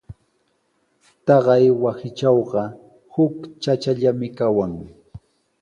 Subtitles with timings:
[1.25, 2.63] Taqay wasitrawqa
[3.13, 4.73] huk chachallami kawan.